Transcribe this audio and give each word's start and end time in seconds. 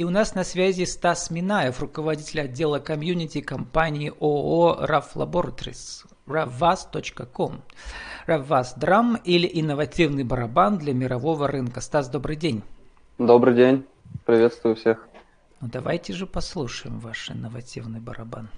И 0.00 0.04
у 0.04 0.08
нас 0.08 0.34
на 0.34 0.44
связи 0.44 0.84
Стас 0.84 1.30
Минаев, 1.30 1.80
руководитель 1.80 2.40
отдела 2.40 2.78
комьюнити 2.78 3.42
компании 3.42 4.10
ООО 4.18 4.86
RAF 4.86 5.14
Laboratories, 5.14 6.06
ravvas.com. 6.26 7.60
RAVVAS 8.26 8.78
Драм 8.78 9.16
или 9.16 9.46
инновативный 9.52 10.24
барабан 10.24 10.78
для 10.78 10.94
мирового 10.94 11.48
рынка. 11.48 11.82
Стас, 11.82 12.08
добрый 12.08 12.36
день. 12.36 12.62
Добрый 13.18 13.54
день. 13.54 13.84
Приветствую 14.24 14.76
всех. 14.76 15.06
Ну 15.60 15.68
давайте 15.70 16.14
же 16.14 16.26
послушаем 16.26 16.98
ваш 16.98 17.30
инновативный 17.30 18.00
барабан. 18.00 18.48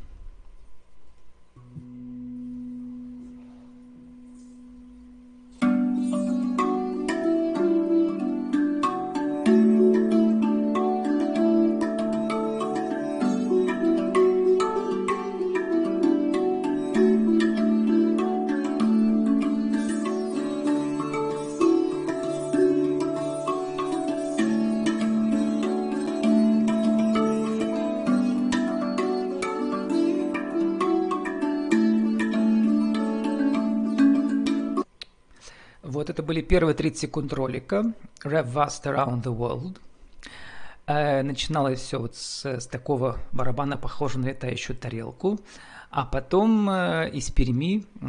Были 36.33 36.41
первые 36.41 36.75
30 36.75 36.99
секунд 36.99 37.35
ролика 37.35 37.93
Rev 38.25 38.51
Vast 38.55 38.85
Around 38.85 39.23
the 39.23 39.37
World. 39.37 39.79
Э, 40.87 41.21
начиналось 41.23 41.81
все 41.81 41.99
вот 41.99 42.17
с, 42.17 42.47
с 42.47 42.67
такого 42.67 43.19
барабана, 43.33 43.77
похожего 43.77 44.23
на 44.23 44.29
летающую 44.29 44.75
тарелку. 44.75 45.39
А 45.91 46.07
потом 46.07 46.71
э, 46.71 47.11
из 47.13 47.31
Перми, 47.31 47.85
э, 48.01 48.07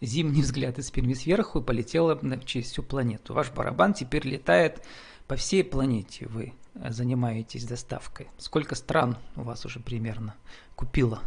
зимний 0.00 0.40
взгляд 0.40 0.78
из 0.78 0.90
Перми 0.90 1.12
сверху, 1.12 1.60
полетела 1.60 2.18
через 2.46 2.70
всю 2.70 2.82
планету. 2.82 3.34
Ваш 3.34 3.50
барабан 3.50 3.92
теперь 3.92 4.26
летает 4.26 4.82
по 5.28 5.36
всей 5.36 5.62
планете. 5.62 6.28
Вы 6.30 6.54
занимаетесь 6.74 7.66
доставкой. 7.66 8.28
Сколько 8.38 8.74
стран 8.74 9.18
у 9.36 9.42
вас 9.42 9.66
уже 9.66 9.80
примерно 9.80 10.34
купило? 10.76 11.20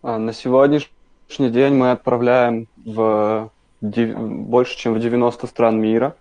А, 0.00 0.16
на 0.16 0.32
сегодняшний 0.32 1.50
день 1.50 1.74
мы 1.74 1.90
отправляем 1.90 2.66
в 2.82 3.50
больше, 3.80 4.76
чем 4.76 4.94
в 4.94 5.00
90 5.00 5.46
стран 5.46 5.80
мира. 5.80 6.16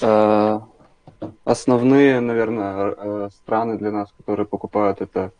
Э, 0.00 0.60
основные, 1.44 2.20
наверное, 2.20 2.94
э, 2.96 3.28
страны 3.32 3.78
для 3.78 3.90
нас, 3.90 4.12
которые 4.16 4.46
покупают, 4.46 5.00
это 5.00 5.32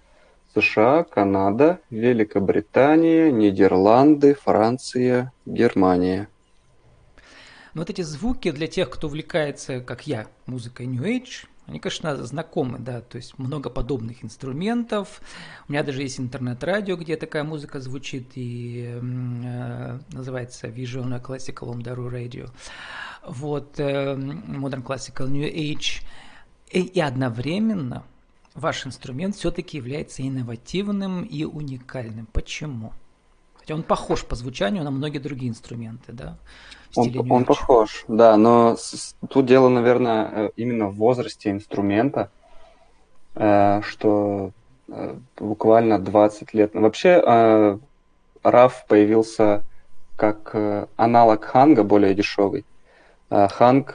США, 0.54 1.04
Канада, 1.04 1.80
Великобритания, 1.90 3.30
Нидерланды, 3.30 4.34
Франция, 4.34 5.32
Германия. 5.46 6.28
Вот 7.74 7.90
эти 7.90 8.02
звуки 8.02 8.50
для 8.50 8.66
тех, 8.66 8.90
кто 8.90 9.06
увлекается, 9.08 9.80
как 9.80 10.06
я, 10.06 10.26
музыкой 10.46 10.86
New 10.86 11.04
Age, 11.04 11.46
они, 11.68 11.80
конечно, 11.80 12.16
знакомы, 12.24 12.78
да, 12.78 13.02
то 13.02 13.16
есть 13.16 13.38
много 13.38 13.68
подобных 13.68 14.24
инструментов. 14.24 15.20
У 15.68 15.72
меня 15.72 15.82
даже 15.82 16.02
есть 16.02 16.18
интернет-радио, 16.18 16.96
где 16.96 17.16
такая 17.16 17.44
музыка 17.44 17.78
звучит, 17.80 18.30
и 18.36 18.86
э, 18.88 19.98
называется 20.10 20.68
Visual 20.68 21.22
Classical 21.22 21.74
Umdaru 21.74 22.10
Radio. 22.10 22.50
Вот, 23.26 23.78
э, 23.78 24.14
Modern 24.14 24.82
Classical 24.82 25.28
New 25.28 25.46
Age. 25.46 26.02
И, 26.70 26.80
и 26.80 27.00
одновременно 27.00 28.02
ваш 28.54 28.86
инструмент 28.86 29.36
все-таки 29.36 29.76
является 29.76 30.26
инновативным 30.26 31.22
и 31.22 31.44
уникальным. 31.44 32.26
Почему? 32.32 32.94
Хотя 33.68 33.74
он 33.74 33.82
похож 33.82 34.24
по 34.24 34.34
звучанию 34.34 34.82
на 34.82 34.90
многие 34.90 35.18
другие 35.18 35.50
инструменты, 35.50 36.12
да? 36.12 36.38
Он, 36.96 37.30
он 37.30 37.44
похож, 37.44 38.06
да, 38.08 38.38
но 38.38 38.76
с, 38.78 39.14
тут 39.28 39.44
дело, 39.44 39.68
наверное, 39.68 40.30
э, 40.32 40.50
именно 40.56 40.86
в 40.86 40.94
возрасте 40.94 41.50
инструмента, 41.50 42.30
э, 43.34 43.82
что 43.82 44.52
э, 44.88 45.16
буквально 45.38 45.98
20 45.98 46.54
лет. 46.54 46.70
Вообще, 46.72 47.22
э, 47.22 47.78
появился 48.88 49.62
как 50.16 50.50
э, 50.54 50.86
аналог 50.96 51.44
ханга, 51.44 51.82
более 51.84 52.14
дешевый. 52.14 52.64
Э, 53.28 53.48
ханг... 53.48 53.92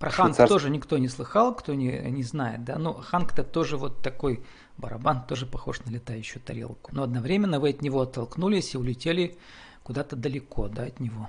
Про 0.00 0.10
ханг 0.10 0.28
швейцарский... 0.28 0.54
тоже 0.54 0.70
никто 0.70 0.96
не 0.96 1.08
слыхал, 1.08 1.54
кто 1.54 1.74
не, 1.74 1.92
не 2.10 2.22
знает, 2.22 2.64
да, 2.64 2.78
но 2.78 2.94
ханг 2.94 3.34
это 3.34 3.44
тоже 3.44 3.76
вот 3.76 4.00
такой 4.00 4.40
барабан, 4.78 5.24
тоже 5.28 5.44
похож 5.44 5.84
на 5.84 5.90
летающую 5.90 6.42
тарелку. 6.42 6.90
Но 6.94 7.02
одновременно 7.02 7.60
вы 7.60 7.68
от 7.68 7.82
него 7.82 8.00
оттолкнулись 8.00 8.72
и 8.74 8.78
улетели 8.78 9.36
куда-то 9.82 10.16
далеко, 10.16 10.68
да, 10.68 10.84
от 10.84 11.00
него. 11.00 11.28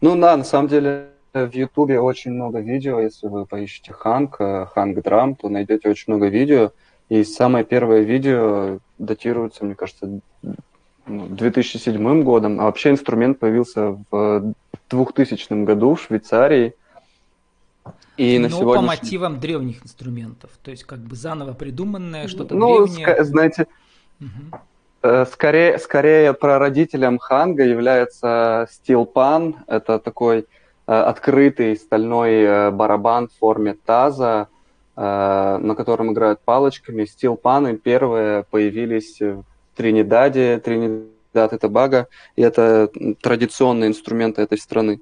Ну 0.00 0.16
да, 0.20 0.36
на 0.36 0.44
самом 0.44 0.68
деле 0.68 1.08
в 1.32 1.50
Ютубе 1.52 1.98
очень 1.98 2.30
много 2.30 2.60
видео, 2.60 3.00
если 3.00 3.26
вы 3.26 3.44
поищете 3.44 3.92
Ханк, 3.92 4.36
Ханк 4.36 5.02
Драм, 5.02 5.34
то 5.34 5.48
найдете 5.48 5.88
очень 5.88 6.12
много 6.12 6.28
видео. 6.28 6.70
И 7.08 7.24
самое 7.24 7.64
первое 7.64 8.02
видео 8.02 8.78
датируется, 8.98 9.64
мне 9.64 9.74
кажется, 9.74 10.20
2007 11.06 12.00
ну, 12.00 12.22
годом, 12.22 12.60
а 12.60 12.64
вообще 12.66 12.90
инструмент 12.90 13.40
появился 13.40 13.98
в 14.12 14.54
2000 14.90 15.64
году 15.64 15.96
в 15.96 16.02
Швейцарии. 16.02 16.74
И 18.20 18.38
Но 18.38 18.48
на 18.48 18.50
сегодняшний... 18.50 18.76
по 18.76 18.82
мотивам 18.82 19.40
древних 19.40 19.82
инструментов, 19.82 20.50
то 20.62 20.70
есть 20.70 20.84
как 20.84 20.98
бы 20.98 21.16
заново 21.16 21.54
придуманное, 21.54 22.28
что-то 22.28 22.54
ну, 22.54 22.86
древнее. 22.86 23.24
знаете, 23.24 23.66
угу. 24.20 24.60
Э, 25.02 25.24
скорее, 25.24 25.78
скорее 25.78 26.34
прародителем 26.34 27.18
ханга 27.18 27.64
является 27.64 28.68
стилпан. 28.70 29.56
Это 29.66 29.98
такой 29.98 30.40
э, 30.40 30.44
открытый 30.92 31.76
стальной 31.76 32.42
э, 32.42 32.70
барабан 32.70 33.28
в 33.28 33.38
форме 33.38 33.76
таза, 33.84 34.48
на 34.96 35.74
котором 35.78 36.12
играют 36.12 36.40
палочками. 36.40 37.06
Стилпаны 37.06 37.78
первые 37.78 38.44
появились 38.50 39.18
в 39.18 39.44
Тринидаде, 39.74 40.58
Тринидад 40.58 41.54
и 41.54 41.58
Тобаго, 41.58 42.06
и 42.36 42.42
это 42.42 42.90
традиционные 43.22 43.88
инструменты 43.88 44.42
этой 44.42 44.58
страны. 44.58 45.00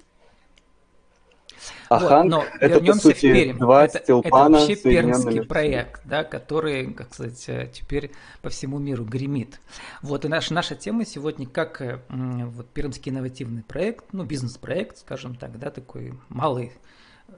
А 1.88 1.98
вот, 1.98 2.24
но 2.24 2.44
это, 2.60 2.74
вернемся 2.74 3.08
по 3.08 3.14
сути, 3.14 3.16
в 3.16 3.32
Пермь. 3.32 3.58
Два 3.58 3.84
это, 3.84 3.98
это 3.98 4.14
вообще 4.14 4.76
пермский 4.76 5.42
проект, 5.42 6.02
да, 6.04 6.24
который, 6.24 6.92
как 6.92 7.14
сказать, 7.14 7.48
э, 7.48 7.70
теперь 7.72 8.10
по 8.42 8.50
всему 8.50 8.78
миру 8.78 9.04
гремит. 9.04 9.60
Вот 10.02 10.24
и 10.24 10.28
наша, 10.28 10.52
наша 10.52 10.74
тема 10.74 11.06
сегодня 11.06 11.46
как 11.46 11.80
э, 11.80 12.00
вот, 12.08 12.68
пермский 12.68 13.10
инновативный 13.10 13.62
проект, 13.62 14.12
ну, 14.12 14.24
бизнес-проект, 14.24 14.98
скажем 14.98 15.34
так, 15.34 15.58
да, 15.58 15.70
такой 15.70 16.12
малый, 16.28 16.72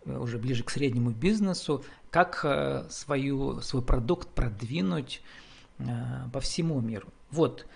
э, 0.04 0.18
уже 0.18 0.38
ближе 0.38 0.64
к 0.64 0.70
среднему 0.70 1.10
бизнесу, 1.10 1.84
как 2.10 2.44
свою, 2.90 3.60
свой 3.60 3.82
продукт 3.82 4.28
продвинуть 4.28 5.22
по 6.32 6.40
всему 6.40 6.80
миру. 6.80 7.08
Вот, 7.30 7.66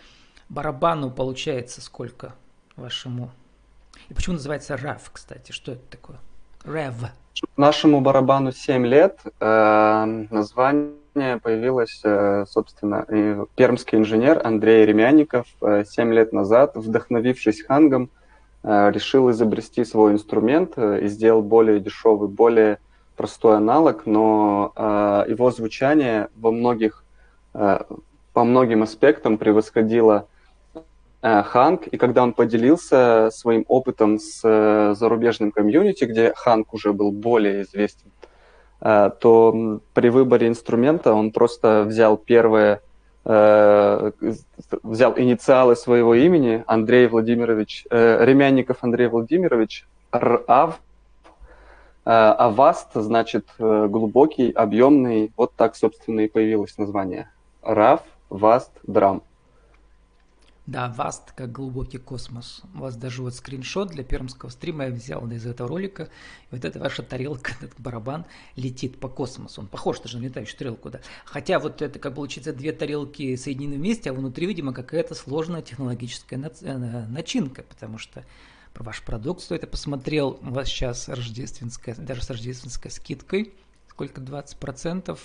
барабану 0.48 1.10
получается 1.10 1.80
сколько 1.80 2.34
вашему? 2.76 3.30
И 4.08 4.14
почему 4.14 4.34
называется 4.34 4.74
RAF, 4.74 5.02
кстати? 5.12 5.52
Что 5.52 5.72
это 5.72 5.84
такое? 5.88 6.18
Rev. 6.64 6.94
Нашему 7.56 8.00
барабану 8.00 8.52
7 8.52 8.86
лет. 8.86 9.20
Э, 9.40 10.04
название 10.30 11.38
появилось, 11.42 12.00
э, 12.04 12.44
собственно, 12.48 13.06
пермский 13.54 13.98
инженер 13.98 14.40
Андрей 14.44 14.86
Ремянников 14.86 15.46
э, 15.60 15.84
7 15.84 16.12
лет 16.12 16.32
назад, 16.32 16.76
вдохновившись 16.76 17.62
хангом, 17.62 18.08
э, 18.62 18.90
решил 18.92 19.30
изобрести 19.30 19.84
свой 19.84 20.12
инструмент 20.12 20.72
э, 20.76 21.00
и 21.02 21.08
сделал 21.08 21.42
более 21.42 21.80
дешевый, 21.80 22.28
более 22.28 22.78
простой 23.16 23.56
аналог, 23.56 24.06
но 24.06 24.72
э, 24.74 25.24
его 25.28 25.50
звучание 25.50 26.28
во 26.36 26.50
многих, 26.50 27.04
э, 27.52 27.80
по 28.32 28.44
многим 28.44 28.82
аспектам 28.82 29.38
превосходило 29.38 30.14
Э, 30.22 30.33
Ханк, 31.24 31.86
и 31.86 31.96
когда 31.96 32.22
он 32.22 32.34
поделился 32.34 33.30
своим 33.32 33.64
опытом 33.68 34.18
с 34.18 34.42
э, 34.44 34.94
зарубежным 34.94 35.52
комьюнити, 35.52 36.04
где 36.04 36.34
Ханк 36.34 36.74
уже 36.74 36.92
был 36.92 37.12
более 37.12 37.62
известен, 37.62 38.10
э, 38.82 39.10
то 39.20 39.80
при 39.94 40.10
выборе 40.10 40.48
инструмента 40.48 41.14
он 41.14 41.32
просто 41.32 41.84
взял 41.84 42.18
первое, 42.18 42.80
взял 43.24 45.14
инициалы 45.16 45.76
своего 45.76 46.14
имени, 46.14 46.62
Андрей 46.66 47.06
Владимирович, 47.06 47.86
Ремянников 47.90 48.84
Андрей 48.84 49.08
Владимирович, 49.08 49.86
РАВ, 50.12 50.78
а 52.04 52.50
ВАСТ, 52.50 52.88
значит, 52.96 53.46
глубокий, 53.56 54.50
объемный, 54.50 55.32
вот 55.38 55.54
так, 55.56 55.74
собственно, 55.74 56.20
и 56.20 56.28
появилось 56.28 56.76
название. 56.76 57.30
РАВ, 57.62 58.02
ВАСТ, 58.28 58.72
драм. 58.82 59.22
Да, 60.66 60.94
Vast 60.96 61.32
как 61.36 61.52
глубокий 61.52 61.98
космос. 61.98 62.62
У 62.74 62.78
вас 62.78 62.96
даже 62.96 63.20
вот 63.20 63.34
скриншот 63.34 63.90
для 63.90 64.02
пермского 64.02 64.48
стрима 64.48 64.86
я 64.86 64.90
взял 64.90 65.30
из 65.30 65.44
этого 65.44 65.68
ролика. 65.68 66.04
И 66.50 66.54
вот 66.54 66.64
эта 66.64 66.78
ваша 66.78 67.02
тарелка, 67.02 67.52
этот 67.60 67.78
барабан 67.78 68.24
летит 68.56 68.98
по 68.98 69.08
космосу. 69.08 69.60
Он 69.60 69.66
похож 69.66 70.00
даже 70.00 70.18
на 70.18 70.22
летающую 70.22 70.56
тарелку, 70.56 70.88
да. 70.88 71.00
Хотя 71.26 71.58
вот 71.58 71.82
это, 71.82 71.98
как 71.98 72.14
получится, 72.14 72.54
две 72.54 72.72
тарелки 72.72 73.36
соединены 73.36 73.76
вместе, 73.76 74.08
а 74.08 74.14
внутри, 74.14 74.46
видимо, 74.46 74.72
какая-то 74.72 75.14
сложная 75.14 75.60
технологическая 75.60 76.36
э, 76.62 77.06
начинка, 77.08 77.62
потому 77.62 77.98
что 77.98 78.24
про 78.72 78.84
ваш 78.84 79.02
продукт 79.02 79.42
стоит. 79.42 79.62
Я 79.62 79.68
посмотрел, 79.68 80.38
у 80.40 80.50
вас 80.50 80.68
сейчас 80.68 81.10
рождественская, 81.10 81.94
даже 81.94 82.22
с 82.22 82.30
рождественской 82.30 82.90
скидкой, 82.90 83.52
сколько, 83.90 84.22
20% 84.22 85.18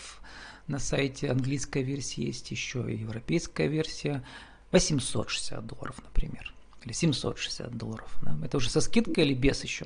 на 0.68 0.80
сайте 0.80 1.32
английская 1.32 1.82
версия 1.82 2.26
есть, 2.26 2.52
еще 2.52 2.92
и 2.92 2.98
европейская 2.98 3.68
версия. 3.68 4.24
860 4.72 5.66
долларов, 5.66 5.96
например, 6.04 6.54
или 6.84 6.94
760 6.94 7.76
долларов. 7.76 8.16
Да? 8.22 8.36
Это 8.44 8.58
уже 8.58 8.70
со 8.70 8.82
скидкой 8.82 9.26
или 9.26 9.34
без 9.34 9.64
еще? 9.64 9.86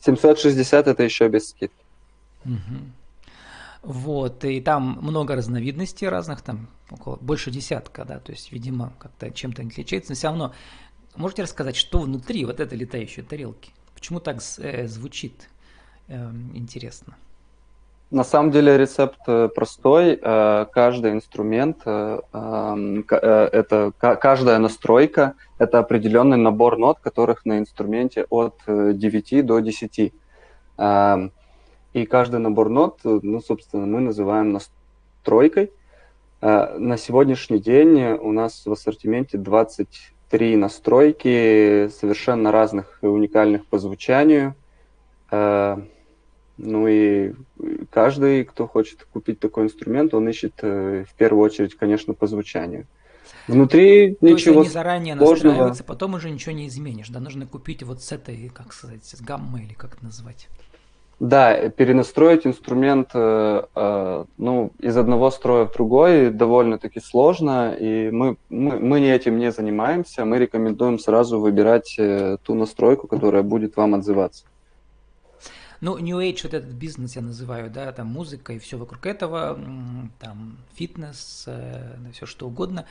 760 0.00 0.86
это 0.86 1.02
еще 1.02 1.28
без 1.28 1.50
скидки. 1.50 1.84
Угу. 2.44 2.92
Вот, 3.82 4.44
и 4.44 4.60
там 4.60 4.98
много 5.00 5.36
разновидностей 5.36 6.08
разных, 6.08 6.42
там 6.42 6.68
около, 6.90 7.16
больше 7.16 7.50
десятка, 7.50 8.04
да, 8.04 8.18
то 8.18 8.32
есть, 8.32 8.52
видимо, 8.52 8.92
как-то 8.98 9.30
чем-то 9.30 9.62
отличается, 9.62 10.10
но 10.10 10.16
все 10.16 10.28
равно 10.28 10.54
можете 11.14 11.42
рассказать, 11.42 11.76
что 11.76 12.00
внутри 12.00 12.44
вот 12.44 12.60
этой 12.60 12.76
летающей 12.76 13.22
тарелки? 13.22 13.72
Почему 13.94 14.20
так 14.20 14.38
э, 14.58 14.86
звучит 14.88 15.48
э, 16.08 16.30
интересно? 16.54 17.16
На 18.10 18.24
самом 18.24 18.50
деле 18.50 18.78
рецепт 18.78 19.20
э, 19.26 19.48
простой. 19.54 20.18
Э, 20.20 20.64
каждый 20.72 21.12
инструмент, 21.12 21.82
э, 21.84 22.20
эм, 22.32 23.04
это 23.06 23.92
каждая 23.98 24.58
настройка, 24.58 25.34
это 25.58 25.78
определенный 25.78 26.38
набор 26.38 26.78
нот, 26.78 27.00
которых 27.00 27.44
на 27.44 27.58
инструменте 27.58 28.24
от 28.30 28.54
9 28.66 29.44
до 29.44 29.58
10. 29.58 30.14
Эм, 30.78 31.32
и 31.92 32.06
каждый 32.06 32.40
набор 32.40 32.70
нот, 32.70 33.00
ну, 33.04 33.40
собственно, 33.42 33.84
мы 33.84 34.00
называем 34.00 34.52
настройкой. 34.52 35.70
На 36.40 36.96
сегодняшний 36.96 37.58
день 37.58 38.00
у 38.00 38.30
нас 38.32 38.64
в 38.64 38.72
ассортименте 38.72 39.38
23 39.38 40.56
настройки 40.56 41.88
совершенно 41.88 42.52
разных 42.52 43.00
и 43.02 43.06
уникальных 43.06 43.66
по 43.66 43.78
звучанию. 43.78 44.54
Ну 46.58 46.88
и 46.88 47.34
каждый, 47.90 48.44
кто 48.44 48.66
хочет 48.66 49.06
купить 49.12 49.38
такой 49.38 49.64
инструмент, 49.64 50.12
он 50.12 50.28
ищет 50.28 50.54
э, 50.62 51.04
в 51.08 51.14
первую 51.14 51.44
очередь, 51.44 51.76
конечно, 51.76 52.14
по 52.14 52.26
звучанию. 52.26 52.86
Внутри 53.46 54.16
То 54.20 54.26
ничего 54.26 54.60
есть 54.60 54.66
они 54.66 54.68
заранее 54.72 55.16
сложного. 55.16 55.74
потом 55.86 56.14
уже 56.14 56.30
ничего 56.30 56.52
не 56.52 56.66
изменишь. 56.66 57.08
Да, 57.08 57.20
нужно 57.20 57.46
купить 57.46 57.82
вот 57.84 58.02
с 58.02 58.10
этой, 58.10 58.50
как 58.52 58.72
сказать, 58.72 59.04
с 59.04 59.20
гаммой 59.20 59.62
или 59.64 59.74
как 59.74 59.94
это 59.94 60.04
назвать. 60.04 60.48
Да, 61.20 61.68
перенастроить 61.70 62.46
инструмент 62.46 63.10
э, 63.14 63.62
э, 63.74 64.24
ну, 64.36 64.72
из 64.80 64.96
одного 64.96 65.30
строя 65.30 65.64
в 65.64 65.72
другой 65.72 66.30
довольно-таки 66.30 67.00
сложно, 67.00 67.72
и 67.72 68.10
мы, 68.10 68.36
мы, 68.48 68.78
мы 68.80 69.00
этим 69.00 69.38
не 69.38 69.52
занимаемся. 69.52 70.24
Мы 70.24 70.38
рекомендуем 70.38 70.98
сразу 70.98 71.38
выбирать 71.40 71.98
ту 72.42 72.54
настройку, 72.54 73.06
которая 73.06 73.42
будет 73.42 73.76
вам 73.76 73.94
отзываться. 73.94 74.44
Ну, 75.80 75.96
New 75.98 76.18
Age, 76.18 76.40
вот 76.44 76.54
этот 76.54 76.72
бизнес 76.72 77.16
я 77.16 77.22
называю, 77.22 77.70
да, 77.70 77.92
там 77.92 78.08
музыка 78.08 78.52
и 78.52 78.58
все 78.58 78.78
вокруг 78.78 79.06
этого, 79.06 79.58
там 80.18 80.58
фитнес, 80.74 81.44
э, 81.46 81.96
все 82.12 82.26
что 82.26 82.48
угодно, 82.48 82.84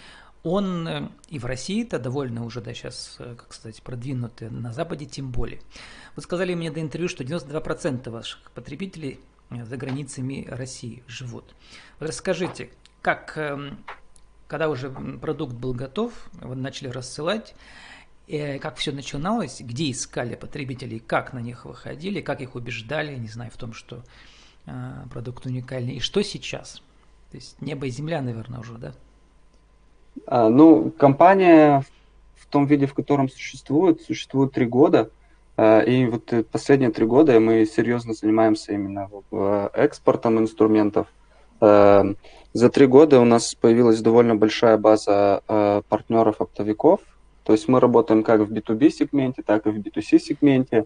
он 0.44 0.88
э, 0.88 1.10
и 1.28 1.40
в 1.40 1.46
России-то 1.46 2.00
довольно 2.00 2.46
уже, 2.46 2.62
да, 2.62 2.74
сейчас, 2.74 3.18
э, 3.20 3.36
как 3.36 3.54
сказать, 3.54 3.82
продвинутый, 3.84 4.50
на 4.50 4.72
Западе 4.72 5.06
тем 5.06 5.32
более. 5.32 5.60
Вы 6.16 6.22
сказали 6.22 6.54
мне 6.54 6.72
до 6.72 6.80
интервью, 6.80 7.10
что 7.10 7.24
92% 7.26 8.10
ваших 8.10 8.52
потребителей 8.52 9.20
за 9.50 9.78
границами 9.78 10.48
России 10.50 11.04
живут. 11.08 11.56
Вот 12.00 12.08
расскажите, 12.08 12.70
как, 13.02 13.38
эм, 13.38 13.84
когда 14.48 14.70
уже 14.70 14.90
продукт 14.90 15.54
был 15.54 15.74
готов, 15.74 16.14
вы 16.34 16.56
начали 16.56 16.88
рассылать, 16.88 17.54
как 18.28 18.76
все 18.76 18.92
начиналось, 18.92 19.62
где 19.62 19.90
искали 19.90 20.36
потребителей, 20.36 21.00
как 21.00 21.32
на 21.32 21.40
них 21.40 21.66
выходили, 21.66 22.20
как 22.20 22.42
их 22.42 22.56
убеждали, 22.56 23.16
не 23.16 23.30
знаю, 23.30 23.52
в 23.52 23.58
том, 23.58 23.72
что 23.72 24.04
э, 24.66 24.72
продукт 25.12 25.46
уникальный, 25.46 25.94
и 25.94 26.00
что 26.02 26.22
сейчас? 26.24 26.82
То 27.32 27.38
есть 27.38 27.62
небо 27.62 27.88
и 27.88 27.90
земля, 27.90 28.22
наверное, 28.22 28.60
уже, 28.60 28.74
да? 28.74 28.94
А, 30.26 30.50
ну, 30.50 30.92
компания 30.92 31.86
в 32.36 32.48
том 32.48 32.66
виде, 32.66 32.86
в 32.86 32.94
котором 32.94 33.30
существует, 33.30 34.02
существует 34.02 34.52
три 34.52 34.66
года. 34.66 35.10
А, 35.56 35.80
и 35.80 36.06
вот 36.06 36.34
последние 36.52 36.92
три 36.92 37.06
года 37.06 37.40
мы 37.40 37.66
серьезно 37.66 38.14
занимаемся 38.14 38.74
именно 38.74 39.10
экспортом 39.74 40.40
инструментов. 40.40 41.08
За 41.60 42.70
три 42.72 42.86
года 42.86 43.20
у 43.20 43.26
нас 43.26 43.56
появилась 43.56 44.00
довольно 44.02 44.36
большая 44.36 44.78
база 44.78 45.42
партнеров-оптовиков, 45.90 47.02
то 47.48 47.54
есть 47.54 47.70
мы 47.70 47.80
работаем 47.80 48.24
как 48.24 48.42
в 48.42 48.52
B2B 48.52 48.90
сегменте, 48.90 49.42
так 49.42 49.68
и 49.68 49.70
в 49.70 49.78
B2C 49.78 50.20
сегменте. 50.20 50.86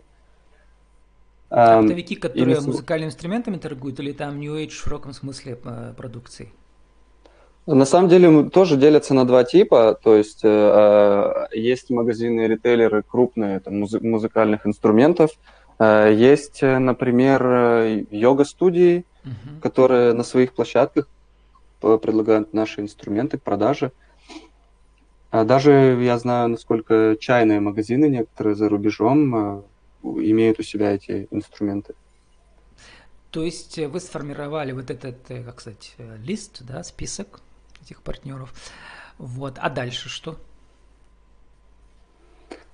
Оптовики, 1.49 2.15
которые 2.15 2.57
и... 2.57 2.61
музыкальными 2.61 3.09
инструментами 3.09 3.57
торгуют, 3.57 3.99
или 3.99 4.11
там 4.11 4.39
New 4.39 4.53
Age 4.53 4.69
в 4.69 4.83
широком 4.83 5.13
смысле 5.13 5.57
э, 5.63 5.93
продукции? 5.97 6.53
На 7.65 7.85
самом 7.85 8.09
деле 8.09 8.47
тоже 8.51 8.77
делятся 8.77 9.15
на 9.15 9.25
два 9.25 9.43
типа, 9.43 9.97
то 10.03 10.15
есть 10.15 10.41
э, 10.43 10.49
э 10.49 11.57
есть 11.57 11.89
магазины 11.89 12.41
ритейлеры 12.41 13.01
крупные 13.01 13.59
там, 13.59 13.81
музы- 13.81 13.99
музыкальных 13.99 14.67
инструментов, 14.67 15.31
э, 15.79 16.13
есть, 16.13 16.61
например, 16.61 18.05
йога-студии, 18.11 19.03
угу. 19.25 19.61
которые 19.63 20.13
на 20.13 20.23
своих 20.23 20.53
площадках 20.53 21.07
предлагают 21.79 22.53
наши 22.53 22.81
инструменты 22.81 23.39
к 23.39 23.41
продаже. 23.41 23.87
А 23.87 24.10
даже 25.31 25.97
я 26.01 26.19
знаю, 26.19 26.49
насколько 26.49 27.15
чайные 27.19 27.61
магазины 27.61 28.05
некоторые 28.05 28.55
за 28.55 28.67
рубежом 28.67 29.35
э, 29.35 29.61
имеют 30.03 30.59
у 30.59 30.63
себя 30.63 30.91
эти 30.91 31.27
инструменты. 31.31 31.93
То 33.29 33.41
есть 33.43 33.77
э, 33.79 33.87
вы 33.87 34.01
сформировали 34.01 34.73
вот 34.73 34.91
этот, 34.91 35.31
э, 35.31 35.41
как 35.43 35.61
сказать, 35.61 35.95
лист, 36.21 36.63
да, 36.63 36.83
список 36.83 37.39
этих 37.81 38.01
партнеров. 38.01 38.53
Вот. 39.17 39.55
А 39.57 39.69
дальше 39.69 40.09
что? 40.09 40.37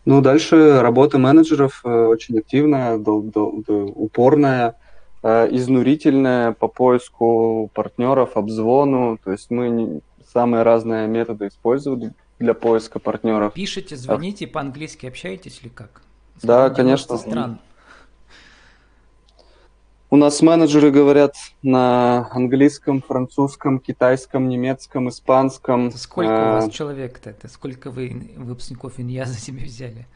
Ну, 0.06 0.22
дальше 0.22 0.82
работа 0.82 1.20
менеджеров 1.20 1.86
очень 1.86 2.40
активная, 2.40 2.98
дол- 2.98 3.24
дол- 3.24 3.92
упорная, 3.94 4.76
изнурительная 5.22 6.54
по 6.54 6.70
поиску 6.70 7.70
партнеров, 7.74 8.38
обзвону. 8.38 9.20
То 9.22 9.34
есть 9.34 9.52
мы 9.52 10.00
самые 10.26 10.64
разные 10.64 11.08
методы 11.08 11.48
использовали 11.48 12.14
для 12.40 12.54
поиска 12.54 13.00
партнеров. 13.00 13.54
Пишите, 13.54 13.96
звоните, 13.96 14.46
а... 14.46 14.50
по-английски 14.50 15.06
общаетесь 15.06 15.60
или 15.62 15.70
как? 15.70 16.02
Да, 16.42 16.70
конечно. 16.70 17.18
Стран. 17.18 17.60
У 20.10 20.16
нас 20.16 20.42
менеджеры 20.42 20.90
говорят 20.90 21.36
на 21.64 22.30
английском, 22.32 23.02
французском, 23.02 23.80
китайском, 23.80 24.48
немецком, 24.48 25.10
испанском. 25.10 25.92
Сколько 25.92 26.30
у 26.32 26.52
вас 26.54 26.68
а, 26.68 26.72
человек-то? 26.72 27.32
Это 27.32 27.50
сколько 27.50 27.92
вы 27.92 28.32
выпускников 28.38 29.02
Инья 29.02 29.26
за 29.26 29.38
себя 29.38 29.66
взяли? 29.66 30.08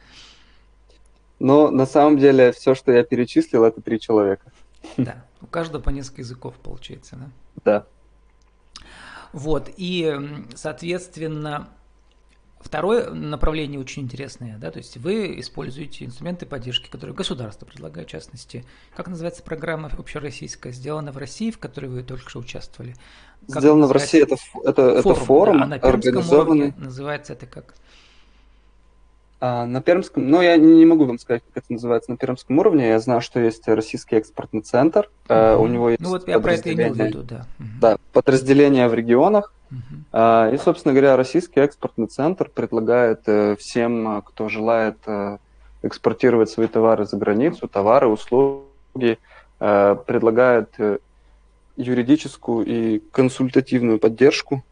Ну, 1.38 1.70
на 1.70 1.84
самом 1.84 2.18
деле, 2.18 2.52
все, 2.52 2.74
что 2.74 2.90
я 2.90 3.02
перечислил, 3.02 3.64
это 3.64 3.82
три 3.82 4.00
человека. 4.00 4.50
Да, 4.96 5.26
у 5.42 5.46
каждого 5.46 5.82
по 5.82 5.90
несколько 5.90 6.22
языков 6.22 6.54
получается, 6.62 7.16
да? 7.16 7.30
Да. 7.64 7.86
Вот, 9.34 9.68
и, 9.76 10.18
соответственно, 10.54 11.68
Второе 12.62 13.10
направление 13.10 13.80
очень 13.80 14.02
интересное, 14.02 14.56
да, 14.56 14.70
то 14.70 14.78
есть 14.78 14.96
вы 14.96 15.38
используете 15.40 16.04
инструменты 16.04 16.46
поддержки, 16.46 16.88
которые 16.88 17.14
государство 17.14 17.66
предлагает, 17.66 18.08
в 18.08 18.10
частности. 18.10 18.64
Как 18.96 19.08
называется 19.08 19.42
программа 19.42 19.90
общероссийская, 19.98 20.72
сделана 20.72 21.12
в 21.12 21.18
России, 21.18 21.50
в 21.50 21.58
которой 21.58 21.86
вы 21.86 22.02
только 22.02 22.30
что 22.30 22.38
участвовали? 22.38 22.94
Как 23.48 23.62
сделана 23.62 23.86
в 23.86 23.92
России, 23.92 24.22
это, 24.22 24.36
это, 24.64 25.02
форум, 25.02 25.12
это 25.12 25.14
форум, 25.14 25.58
да, 25.58 25.64
а 25.64 25.66
на 25.66 25.76
организованный. 25.76 26.68
Уровне 26.68 26.84
называется 26.84 27.32
это 27.32 27.46
как? 27.46 27.74
А, 29.40 29.66
на 29.66 29.82
Пермском, 29.82 30.30
ну, 30.30 30.40
я 30.40 30.56
не 30.56 30.86
могу 30.86 31.04
вам 31.04 31.18
сказать, 31.18 31.42
как 31.52 31.64
это 31.64 31.72
называется 31.72 32.12
на 32.12 32.16
Пермском 32.16 32.60
уровне. 32.60 32.90
Я 32.90 33.00
знаю, 33.00 33.20
что 33.20 33.40
есть 33.40 33.66
Российский 33.66 34.14
экспортный 34.14 34.60
центр. 34.60 35.10
Uh-huh. 35.26 35.56
У 35.58 35.66
него 35.66 35.90
есть 35.90 36.00
Ну, 36.00 36.10
вот 36.10 36.28
я 36.28 36.38
про 36.38 36.54
это 36.54 36.72
имел 36.72 36.94
в 36.94 36.96
виду, 36.96 37.24
да. 37.24 37.46
Uh-huh. 37.58 37.64
Да, 37.80 37.98
подразделения 38.12 38.86
в 38.86 38.94
регионах. 38.94 39.52
Uh-huh. 39.72 40.54
И, 40.54 40.58
собственно 40.58 40.92
говоря, 40.92 41.16
Российский 41.16 41.60
экспортный 41.60 42.06
центр 42.06 42.50
предлагает 42.50 43.22
э, 43.26 43.56
всем, 43.56 44.22
кто 44.22 44.48
желает 44.48 44.98
э, 45.06 45.38
экспортировать 45.82 46.50
свои 46.50 46.66
товары 46.66 47.06
за 47.06 47.16
границу, 47.16 47.68
товары, 47.68 48.08
услуги, 48.08 49.18
э, 49.60 49.96
предлагает 50.06 50.76
юридическую 51.76 52.66
и 52.66 52.98
консультативную 52.98 53.98
поддержку 53.98 54.62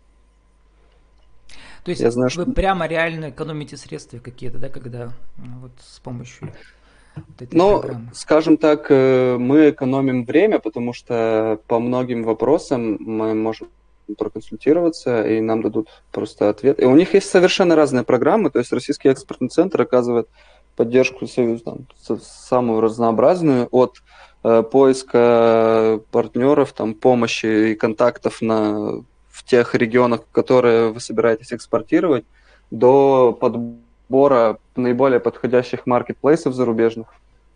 То 1.85 1.90
есть 1.90 2.02
я 2.02 2.11
знаю, 2.11 2.30
вы 2.37 2.42
что... 2.42 2.52
прямо 2.52 2.87
реально 2.87 3.30
экономите 3.30 3.76
средства 3.76 4.19
какие-то, 4.19 4.59
да, 4.59 4.69
когда 4.69 5.12
вот 5.37 5.73
с 5.80 5.99
помощью 6.00 6.52
ну, 7.50 7.83
скажем 8.12 8.57
так, 8.57 8.87
э, 8.90 9.37
мы 9.38 9.71
экономим 9.71 10.25
время, 10.25 10.59
потому 10.59 10.92
что 10.92 11.59
по 11.66 11.78
многим 11.80 12.23
вопросам 12.23 12.99
мы 13.00 13.35
можем 13.35 13.69
проконсультироваться, 14.19 15.23
и 15.23 15.40
нам 15.40 15.62
дадут 15.62 15.88
просто 16.12 16.49
ответ. 16.49 16.81
И 16.81 16.85
у 16.85 16.95
них 16.95 17.14
есть 17.14 17.29
совершенно 17.29 17.76
разные 17.76 18.05
программы, 18.05 18.50
то 18.50 18.59
есть 18.59 18.73
Российский 18.73 19.09
экспортный 19.09 19.49
центр 19.49 19.83
оказывает 19.83 20.29
поддержку 20.76 21.26
там, 21.64 21.87
самую 22.23 22.81
разнообразную 22.81 23.69
от 23.71 24.02
э, 24.45 24.62
поиска 24.62 26.00
партнеров, 26.11 26.73
там, 26.73 26.95
помощи 26.95 27.73
и 27.73 27.75
контактов 27.75 28.40
на, 28.40 29.02
в 29.29 29.45
тех 29.45 29.75
регионах, 29.75 30.23
которые 30.33 30.93
вы 30.93 31.00
собираетесь 31.00 31.52
экспортировать, 31.52 32.25
до 32.71 33.37
подбора 33.38 34.59
наиболее 34.76 35.21
подходящих 35.21 35.87
маркетплейсов 35.87 36.55
зарубежных 36.55 37.09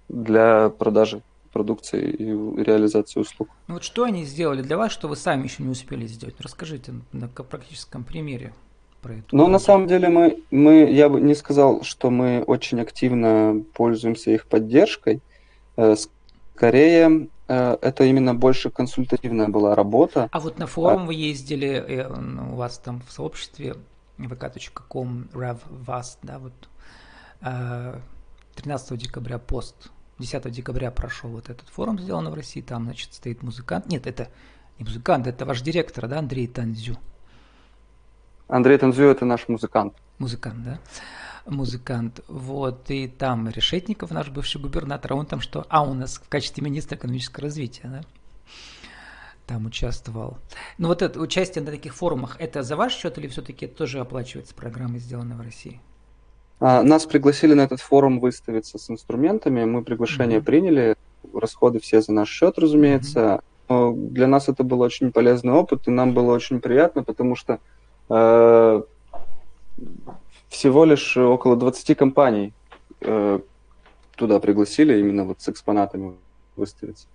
для 0.08 0.68
продажи 0.68 1.22
продукции 1.54 2.10
и 2.10 2.24
реализации 2.24 3.20
услуг. 3.20 3.48
Ну 3.68 3.74
вот 3.74 3.84
что 3.84 4.02
они 4.02 4.24
сделали 4.24 4.60
для 4.60 4.76
вас, 4.76 4.92
что 4.92 5.08
вы 5.08 5.16
сами 5.16 5.44
еще 5.44 5.62
не 5.62 5.70
успели 5.70 6.06
сделать? 6.06 6.34
Расскажите 6.40 6.92
на 7.12 7.28
практическом 7.28 8.02
примере 8.02 8.52
про 9.00 9.14
эту. 9.14 9.36
Ну, 9.36 9.46
на 9.46 9.60
самом 9.60 9.86
деле, 9.86 10.08
мы, 10.08 10.42
мы, 10.50 10.90
я 10.90 11.08
бы 11.08 11.20
не 11.20 11.34
сказал, 11.34 11.82
что 11.82 12.10
мы 12.10 12.42
очень 12.46 12.80
активно 12.80 13.62
пользуемся 13.72 14.32
их 14.32 14.46
поддержкой. 14.46 15.22
Э, 15.76 15.94
скорее, 16.56 17.28
э, 17.46 17.76
это 17.80 18.04
именно 18.04 18.34
больше 18.34 18.70
консультативная 18.70 19.48
была 19.48 19.76
работа. 19.76 20.28
А 20.32 20.40
вот 20.40 20.58
на 20.58 20.66
форум 20.66 21.02
а... 21.02 21.06
вы 21.06 21.14
ездили, 21.14 21.68
э, 21.68 22.52
у 22.52 22.56
вас 22.56 22.78
там 22.78 23.00
в 23.06 23.12
сообществе 23.12 23.76
vk.com 24.18 25.28
revvast, 25.32 26.18
да, 26.22 26.38
вот 26.38 26.52
13 28.56 28.98
декабря 28.98 29.38
пост 29.38 29.90
10 30.18 30.50
декабря 30.50 30.90
прошел 30.90 31.30
вот 31.30 31.50
этот 31.50 31.68
форум, 31.68 31.98
сделанный 31.98 32.30
в 32.30 32.34
России, 32.34 32.60
там, 32.60 32.84
значит, 32.84 33.14
стоит 33.14 33.42
музыкант. 33.42 33.86
Нет, 33.86 34.06
это 34.06 34.30
не 34.78 34.84
музыкант, 34.84 35.26
это 35.26 35.44
ваш 35.44 35.60
директор, 35.60 36.08
да, 36.08 36.18
Андрей 36.18 36.46
Танзю. 36.46 36.96
Андрей 38.48 38.78
Танзю– 38.78 39.04
это 39.04 39.24
наш 39.24 39.48
музыкант. 39.48 39.94
Музыкант, 40.18 40.62
да? 40.62 40.78
Музыкант. 41.46 42.20
Вот, 42.28 42.90
и 42.90 43.08
там 43.08 43.48
Решетников, 43.48 44.10
наш 44.10 44.28
бывший 44.28 44.60
губернатор, 44.60 45.12
а 45.12 45.16
он 45.16 45.26
там 45.26 45.40
что? 45.40 45.66
А, 45.68 45.82
у 45.82 45.94
нас 45.94 46.16
в 46.16 46.28
качестве 46.28 46.62
министра 46.62 46.96
экономического 46.96 47.44
развития, 47.44 47.88
да? 47.88 48.00
Там 49.46 49.66
участвовал. 49.66 50.38
Ну 50.78 50.88
вот 50.88 51.02
это 51.02 51.20
участие 51.20 51.64
на 51.64 51.70
таких 51.70 51.94
форумах, 51.94 52.36
это 52.38 52.62
за 52.62 52.76
ваш 52.76 52.94
счет 52.94 53.18
или 53.18 53.28
все-таки 53.28 53.66
тоже 53.66 54.00
оплачивается 54.00 54.54
программой, 54.54 55.00
сделанной 55.00 55.36
в 55.36 55.40
России? 55.40 55.80
А, 56.60 56.82
нас 56.82 57.06
пригласили 57.06 57.54
на 57.54 57.62
этот 57.62 57.80
форум 57.80 58.20
выставиться 58.20 58.78
с 58.78 58.90
инструментами, 58.90 59.64
мы 59.64 59.82
приглашение 59.82 60.38
mm-hmm. 60.38 60.44
приняли, 60.44 60.96
расходы 61.32 61.80
все 61.80 62.00
за 62.00 62.12
наш 62.12 62.28
счет, 62.28 62.58
разумеется. 62.58 63.40
Mm-hmm. 63.68 64.10
Для 64.10 64.26
нас 64.26 64.48
это 64.48 64.62
был 64.62 64.80
очень 64.80 65.10
полезный 65.10 65.52
опыт, 65.52 65.88
и 65.88 65.90
нам 65.90 66.12
было 66.12 66.32
очень 66.32 66.60
приятно, 66.60 67.02
потому 67.02 67.34
что 67.34 67.60
э, 68.10 68.82
всего 70.48 70.84
лишь 70.84 71.16
около 71.16 71.56
20 71.56 71.96
компаний 71.96 72.52
э, 73.00 73.40
туда 74.16 74.38
пригласили 74.38 74.98
именно 74.98 75.24
вот 75.24 75.40
с 75.40 75.48
экспонатами 75.48 76.14
выставиться. 76.56 77.06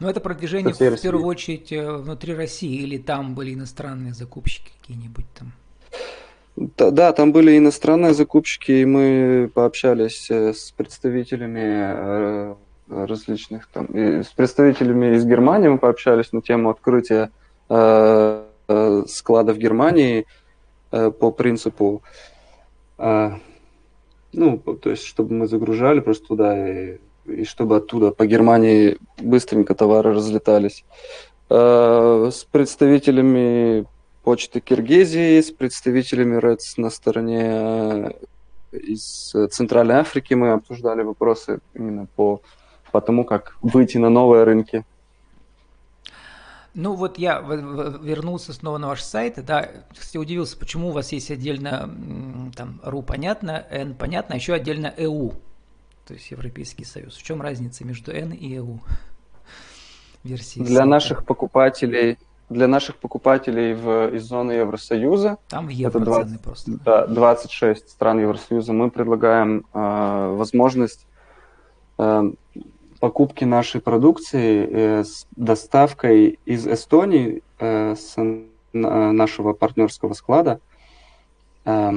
Но 0.00 0.08
это 0.08 0.20
продвижение 0.20 0.72
в 0.72 1.00
первую 1.00 1.24
очередь 1.24 1.72
э, 1.72 1.92
внутри 1.96 2.34
России 2.34 2.82
или 2.82 2.98
там 2.98 3.34
были 3.34 3.54
иностранные 3.54 4.14
закупщики 4.14 4.70
какие-нибудь 4.80 5.26
там? 5.34 5.52
Да, 6.60 7.12
там 7.12 7.30
были 7.30 7.56
иностранные 7.56 8.14
закупщики, 8.14 8.72
и 8.72 8.84
мы 8.84 9.48
пообщались 9.54 10.28
э, 10.28 10.52
с 10.52 10.72
представителями 10.72 11.60
э, 11.62 12.54
различных 12.88 13.68
там, 13.68 13.86
с 13.94 14.26
представителями 14.28 15.14
из 15.14 15.24
Германии 15.24 15.68
мы 15.68 15.78
пообщались 15.78 16.32
на 16.32 16.42
тему 16.42 16.70
открытия 16.70 17.30
э, 17.68 18.42
склада 19.06 19.54
в 19.54 19.58
Германии 19.58 20.26
по 20.90 21.30
принципу, 21.30 22.02
ну, 22.98 24.58
то 24.58 24.90
есть, 24.90 25.04
чтобы 25.04 25.34
мы 25.34 25.46
загружали 25.46 26.00
просто 26.00 26.26
туда 26.26 26.68
и, 26.68 26.98
и 27.26 27.44
чтобы 27.44 27.76
оттуда 27.76 28.10
по 28.10 28.26
Германии 28.26 28.98
быстренько 29.18 29.74
товары 29.74 30.12
разлетались. 30.12 30.84
С 31.48 32.46
представителями 32.50 33.86
почты 34.22 34.60
Киргизии 34.60 35.40
с 35.40 35.50
представителями 35.50 36.36
РЭЦ 36.36 36.76
на 36.76 36.90
стороне 36.90 37.42
э, 37.42 38.10
из 38.72 39.34
Центральной 39.50 39.96
Африки. 39.96 40.34
Мы 40.34 40.50
обсуждали 40.52 41.02
вопросы 41.02 41.60
именно 41.74 42.06
по, 42.16 42.40
по 42.92 43.00
тому, 43.00 43.24
как 43.24 43.56
выйти 43.62 43.98
на 43.98 44.10
новые 44.10 44.44
рынки. 44.44 44.84
Ну 46.74 46.94
вот 46.94 47.18
я 47.18 47.40
вернулся 47.40 48.52
снова 48.52 48.78
на 48.78 48.88
ваш 48.88 49.02
сайт, 49.02 49.44
да, 49.44 49.68
кстати, 49.90 50.16
удивился, 50.16 50.56
почему 50.56 50.90
у 50.90 50.92
вас 50.92 51.10
есть 51.12 51.30
отдельно 51.30 51.90
там 52.54 52.80
РУ 52.84 53.02
понятно, 53.02 53.66
Н 53.70 53.94
понятно, 53.94 54.34
а 54.34 54.38
еще 54.38 54.52
отдельно 54.52 54.92
ЭУ, 54.96 55.32
то 56.06 56.14
есть 56.14 56.30
Европейский 56.30 56.84
Союз. 56.84 57.16
В 57.16 57.22
чем 57.22 57.42
разница 57.42 57.84
между 57.84 58.12
Н 58.12 58.30
и 58.32 58.58
ЭУ? 58.58 58.80
Версии 60.22 60.58
Для 60.60 60.66
сайта? 60.68 60.84
наших 60.84 61.24
покупателей 61.24 62.18
для 62.48 62.66
наших 62.66 62.96
покупателей 62.96 63.74
в, 63.74 64.14
из 64.14 64.24
зоны 64.24 64.52
Евросоюза. 64.52 65.38
Там 65.48 65.66
в 65.66 65.70
евро 65.70 65.98
это 65.98 66.06
20, 66.06 66.40
просто. 66.40 66.72
Да, 66.84 67.06
26 67.06 67.90
стран 67.90 68.20
Евросоюза. 68.20 68.72
Мы 68.72 68.90
предлагаем 68.90 69.66
э, 69.72 70.34
возможность 70.34 71.06
э, 71.98 72.22
покупки 73.00 73.44
нашей 73.44 73.80
продукции 73.80 74.68
э, 74.70 75.04
с 75.04 75.26
доставкой 75.36 76.38
из 76.46 76.66
Эстонии 76.66 77.42
э, 77.58 77.94
с 77.94 78.14
э, 78.16 78.44
нашего 78.72 79.52
партнерского 79.52 80.14
склада. 80.14 80.60
Э, 81.64 81.92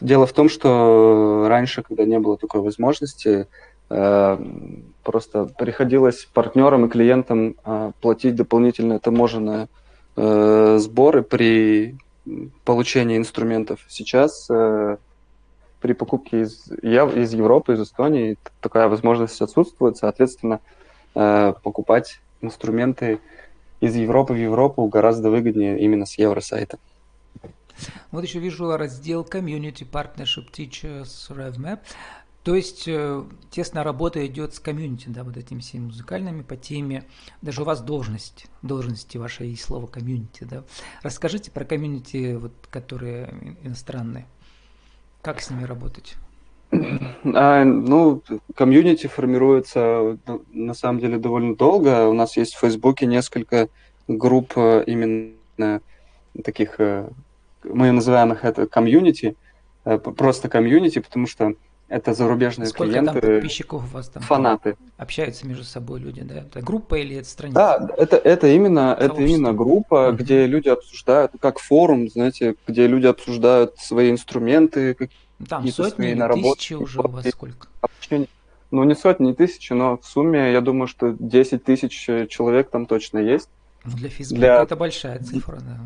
дело 0.00 0.26
в 0.26 0.32
том, 0.32 0.48
что 0.48 1.46
раньше, 1.48 1.82
когда 1.82 2.04
не 2.04 2.18
было 2.18 2.38
такой 2.38 2.60
возможности, 2.60 3.30
Э, 3.40 3.46
просто 5.02 5.44
приходилось 5.44 6.24
партнерам 6.32 6.86
и 6.86 6.88
клиентам 6.88 7.56
э, 7.64 7.92
платить 8.00 8.34
дополнительные 8.34 8.98
таможенные 8.98 9.68
э, 10.16 10.78
сборы 10.78 11.22
при 11.22 11.96
получении 12.64 13.18
инструментов. 13.18 13.80
Сейчас 13.86 14.46
при 14.46 15.92
покупке 15.92 16.40
из, 16.40 16.72
из 16.82 17.34
Европы, 17.34 17.74
из 17.74 17.82
Эстонии 17.82 18.38
такая 18.62 18.88
возможность 18.88 19.42
отсутствует, 19.42 19.98
соответственно, 19.98 20.60
покупать 21.12 22.22
инструменты 22.40 23.20
из 23.80 23.94
Европы 23.94 24.32
в 24.32 24.38
Европу 24.38 24.86
гораздо 24.86 25.28
выгоднее 25.28 25.78
именно 25.78 26.06
с 26.06 26.16
евросайта. 26.16 26.78
Вот 28.10 28.24
еще 28.24 28.38
вижу 28.38 28.76
раздел 28.76 29.26
Community 29.30 29.86
Partnership 29.90 30.50
Teachers 30.52 31.28
RevMap. 31.28 31.80
То 32.44 32.54
есть 32.54 32.86
э, 32.86 33.24
тесная 33.50 33.84
работа 33.84 34.24
идет 34.26 34.54
с 34.54 34.60
комьюнити, 34.60 35.08
да, 35.08 35.24
вот 35.24 35.38
этими 35.38 35.60
всеми 35.60 35.86
музыкальными 35.86 36.42
по 36.42 36.56
теме. 36.56 37.04
Даже 37.40 37.62
у 37.62 37.64
вас 37.64 37.80
должность, 37.80 38.46
должности 38.60 39.16
ваши 39.16 39.44
есть 39.44 39.62
слово 39.62 39.86
комьюнити, 39.86 40.44
да. 40.44 40.62
Расскажите 41.02 41.50
про 41.50 41.64
комьюнити, 41.64 42.34
вот, 42.34 42.52
которые 42.70 43.56
иностранные. 43.62 44.26
Как 45.22 45.40
с 45.40 45.48
ними 45.50 45.64
работать? 45.64 46.16
А, 47.34 47.64
ну, 47.64 48.22
комьюнити 48.54 49.06
формируется 49.06 50.18
на 50.52 50.74
самом 50.74 51.00
деле 51.00 51.16
довольно 51.16 51.56
долго. 51.56 52.08
У 52.08 52.12
нас 52.12 52.36
есть 52.36 52.56
в 52.56 52.58
Фейсбуке 52.58 53.06
несколько 53.06 53.70
групп 54.06 54.52
э, 54.56 54.84
именно 54.86 55.80
таких, 56.44 56.78
э, 56.78 57.08
мы 57.62 57.90
называем 57.90 58.32
их 58.32 58.44
это 58.44 58.66
комьюнити, 58.66 59.34
просто 59.84 60.50
комьюнити, 60.50 60.98
потому 60.98 61.26
что 61.26 61.54
это 61.88 62.14
зарубежные 62.14 62.66
Сколько 62.68 62.92
клиенты. 62.92 63.20
там 63.20 63.20
подписчиков 63.20 63.84
у 63.84 63.86
вас 63.86 64.08
там? 64.08 64.22
Фанаты. 64.22 64.76
Общаются 64.96 65.46
между 65.46 65.64
собой 65.64 66.00
люди, 66.00 66.22
да? 66.22 66.36
Это 66.36 66.62
группа 66.62 66.96
или 66.96 67.16
это 67.16 67.28
страница? 67.28 67.54
Да, 67.54 67.88
это, 67.96 68.16
это, 68.16 68.48
именно, 68.48 68.96
это 68.98 69.20
именно 69.22 69.52
группа, 69.52 70.08
mm-hmm. 70.08 70.16
где 70.16 70.46
люди 70.46 70.68
обсуждают, 70.68 71.32
как 71.40 71.58
форум, 71.58 72.08
знаете, 72.08 72.56
где 72.66 72.86
люди 72.86 73.06
обсуждают 73.06 73.78
свои 73.78 74.10
инструменты, 74.10 74.96
там 75.48 75.66
сотни 75.68 76.12
или 76.12 76.42
тысячи 76.42 76.74
уже 76.74 77.00
у 77.00 77.08
вас 77.08 77.28
сколько? 77.28 77.68
Ну, 78.70 78.82
не 78.82 78.94
сотни, 78.94 79.26
не 79.26 79.34
тысячи, 79.34 79.72
но 79.72 79.98
в 79.98 80.04
сумме, 80.04 80.50
я 80.50 80.60
думаю, 80.60 80.88
что 80.88 81.14
10 81.16 81.62
тысяч 81.62 81.92
человек 82.28 82.70
там 82.70 82.86
точно 82.86 83.18
есть. 83.18 83.48
Ну, 83.84 83.96
для 83.96 84.08
Фейсбука 84.08 84.40
для... 84.40 84.62
это 84.62 84.74
большая 84.74 85.22
цифра, 85.22 85.58
да 85.60 85.78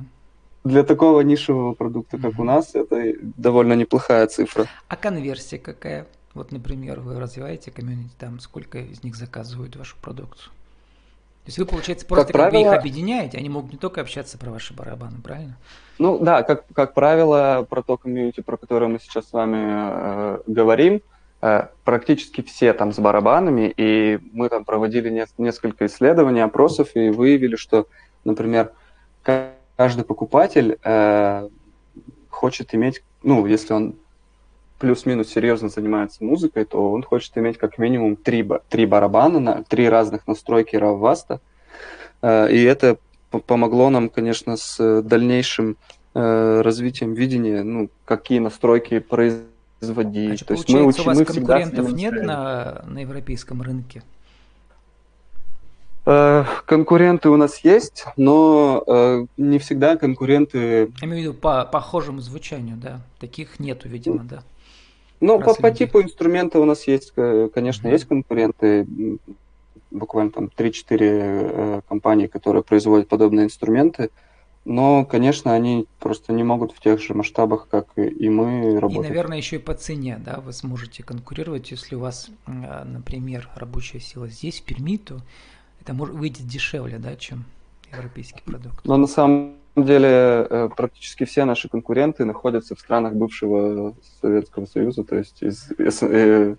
для 0.64 0.82
такого 0.84 1.20
нишевого 1.20 1.74
продукта, 1.74 2.18
как 2.18 2.32
mm-hmm. 2.32 2.40
у 2.40 2.44
нас, 2.44 2.74
это 2.74 3.14
довольно 3.36 3.74
неплохая 3.74 4.26
цифра. 4.26 4.66
А 4.88 4.96
конверсия 4.96 5.58
какая? 5.58 6.06
Вот, 6.34 6.52
например, 6.52 7.00
вы 7.00 7.18
развиваете 7.18 7.70
комьюнити, 7.70 8.12
там 8.18 8.38
сколько 8.40 8.78
из 8.78 9.02
них 9.02 9.16
заказывают 9.16 9.76
вашу 9.76 9.96
продукцию? 10.00 10.52
То 11.44 11.50
есть 11.50 11.58
вы, 11.58 11.64
получается, 11.64 12.04
просто 12.04 12.26
как, 12.26 12.42
как 12.42 12.50
правило... 12.50 12.72
их 12.72 12.78
объединяете, 12.78 13.38
они 13.38 13.48
могут 13.48 13.72
не 13.72 13.78
только 13.78 14.02
общаться 14.02 14.36
про 14.36 14.50
ваши 14.50 14.74
барабаны, 14.74 15.22
правильно? 15.22 15.56
Ну 15.98 16.18
да, 16.18 16.42
как, 16.42 16.66
как 16.74 16.92
правило, 16.92 17.66
про 17.68 17.82
то 17.82 17.96
комьюнити, 17.96 18.42
про 18.42 18.58
которое 18.58 18.88
мы 18.88 18.98
сейчас 18.98 19.30
с 19.30 19.32
вами 19.32 19.56
э, 19.58 20.38
говорим, 20.46 21.00
э, 21.40 21.68
практически 21.84 22.42
все 22.42 22.74
там 22.74 22.92
с 22.92 22.98
барабанами, 22.98 23.72
и 23.74 24.18
мы 24.32 24.50
там 24.50 24.66
проводили 24.66 25.08
не, 25.08 25.26
несколько 25.38 25.86
исследований, 25.86 26.40
опросов, 26.40 26.90
и 26.94 27.08
выявили, 27.08 27.56
что, 27.56 27.86
например, 28.24 28.72
каждый 29.78 30.04
покупатель 30.04 30.76
э, 30.82 31.49
хочет 32.28 32.75
иметь, 32.75 33.02
ну, 33.23 33.47
если 33.47 33.73
он 33.73 33.94
плюс-минус 34.80 35.28
серьезно 35.28 35.68
занимается 35.68 36.25
музыкой, 36.25 36.64
то 36.64 36.90
он 36.92 37.04
хочет 37.04 37.38
иметь 37.38 37.58
как 37.58 37.78
минимум 37.78 38.16
три, 38.16 38.47
три 38.68 38.87
барабана, 38.87 39.38
на, 39.38 39.62
три 39.62 39.88
разных 39.88 40.26
настройки 40.26 40.75
Равваста. 40.75 41.40
Э, 42.23 42.50
и 42.50 42.61
это 42.64 42.99
помогло 43.47 43.88
нам, 43.88 44.08
конечно, 44.08 44.56
с 44.56 45.02
дальнейшим 45.02 45.76
э, 46.12 46.61
развитием 46.61 47.14
видения, 47.14 47.62
ну, 47.62 47.88
какие 48.04 48.40
настройки 48.40 48.99
производить. 48.99 49.44
Значит, 49.80 50.49
то 50.49 50.54
есть 50.54 50.68
мы, 50.68 50.85
учим, 50.85 51.02
у 51.02 51.06
вас 51.06 51.18
мы 51.18 51.25
конкурентов 51.25 51.92
нет 51.92 52.20
на, 52.25 52.82
на 52.85 52.99
европейском 52.99 53.62
рынке? 53.62 54.02
Э, 56.10 56.46
конкуренты 56.64 57.28
у 57.28 57.36
нас 57.36 57.58
есть, 57.58 58.06
но 58.16 58.82
э, 58.86 59.26
не 59.36 59.58
всегда 59.58 59.98
конкуренты... 59.98 60.90
Я 61.02 61.06
имею 61.06 61.16
в 61.16 61.22
виду 61.22 61.34
по 61.34 61.66
похожему 61.66 62.20
звучанию, 62.20 62.78
да. 62.78 63.02
Таких 63.20 63.60
нету, 63.60 63.90
видимо, 63.90 64.24
да. 64.24 64.42
Ну, 65.20 65.38
по, 65.38 65.52
по 65.52 65.70
типу 65.70 66.00
инструмента 66.00 66.60
у 66.60 66.64
нас 66.64 66.86
есть, 66.86 67.12
конечно, 67.52 67.88
есть 67.88 68.06
конкуренты. 68.06 68.86
Буквально 69.90 70.30
там 70.30 70.44
3-4 70.46 70.96
э, 70.98 71.80
компании, 71.86 72.26
которые 72.26 72.62
производят 72.62 73.08
подобные 73.08 73.44
инструменты. 73.44 74.08
Но, 74.64 75.04
конечно, 75.04 75.52
они 75.52 75.86
просто 75.98 76.32
не 76.32 76.42
могут 76.42 76.72
в 76.72 76.80
тех 76.80 77.02
же 77.02 77.12
масштабах, 77.12 77.68
как 77.70 77.86
и 77.96 78.30
мы 78.30 78.80
работать. 78.80 79.04
И, 79.04 79.08
наверное, 79.10 79.36
еще 79.36 79.56
и 79.56 79.58
по 79.58 79.74
цене, 79.74 80.18
да, 80.24 80.40
вы 80.40 80.54
сможете 80.54 81.02
конкурировать, 81.02 81.70
если 81.70 81.96
у 81.96 82.00
вас, 82.00 82.30
например, 82.46 83.50
рабочая 83.54 84.00
сила 84.00 84.28
здесь, 84.28 84.60
в 84.60 84.64
Перми, 84.64 84.96
то 84.96 85.20
это 85.88 85.95
может 85.95 86.14
выйдет 86.14 86.47
дешевле, 86.47 86.99
да, 86.99 87.16
чем 87.16 87.45
европейский 87.90 88.42
продукт. 88.45 88.85
Но 88.85 88.99
на 88.99 89.07
самом 89.07 89.57
деле 89.75 90.47
э, 90.50 90.68
практически 90.76 91.25
все 91.25 91.47
наши 91.47 91.71
конкуренты 91.71 92.26
находятся 92.26 92.75
в 92.75 92.80
странах 92.80 93.14
бывшего 93.14 93.95
Советского 94.21 94.66
Союза, 94.66 95.04
то 95.04 95.16
есть 95.16 95.42
из, 95.42 95.71
из, 95.78 96.02
э, 96.02 96.57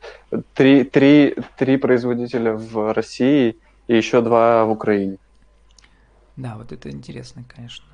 три, 0.55 0.83
три, 0.83 1.35
три 1.57 1.77
производителя 1.77 2.53
в 2.53 2.91
России 2.91 3.57
и 3.87 3.95
еще 3.95 4.21
два 4.21 4.65
в 4.65 4.71
Украине. 4.71 5.17
Да, 6.35 6.55
вот 6.57 6.71
это 6.71 6.89
интересно, 6.89 7.43
конечно. 7.55 7.85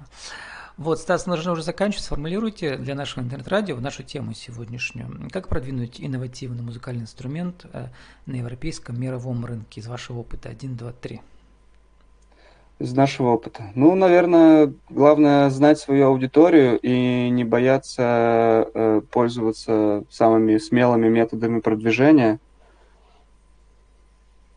Вот, 0.78 1.00
Стас, 1.00 1.26
нужно 1.26 1.54
уже 1.54 1.64
заканчивать. 1.64 2.04
Сформулируйте 2.04 2.76
для 2.76 2.96
нашего 2.96 3.24
интернет-радио 3.24 3.78
нашу 3.78 4.04
тему 4.04 4.34
сегодняшнюю. 4.34 5.08
Как 5.32 5.48
продвинуть 5.48 6.02
инновативный 6.02 6.62
музыкальный 6.62 7.04
инструмент 7.04 7.66
э, 7.72 7.88
на 8.26 8.36
европейском 8.36 9.00
мировом 9.00 9.46
рынке 9.46 9.80
из 9.80 9.88
вашего 9.88 10.20
опыта? 10.20 10.50
Один, 10.50 10.76
два, 10.76 10.92
три. 10.92 11.22
Из 12.80 12.94
нашего 12.94 13.30
опыта. 13.30 13.72
Ну, 13.74 13.96
наверное, 13.96 14.74
главное 14.90 15.50
знать 15.50 15.80
свою 15.80 16.08
аудиторию 16.08 16.78
и 16.82 17.30
не 17.30 17.46
бояться 17.46 18.70
э, 18.74 19.02
пользоваться 19.10 20.04
самыми 20.10 20.58
смелыми 20.58 21.08
методами 21.08 21.62
продвижения. 21.62 22.38